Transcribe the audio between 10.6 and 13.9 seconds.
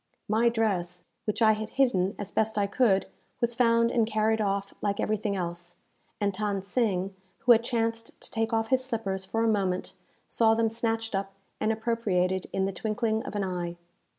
snatched up and appropriated in the twinkling of an eye.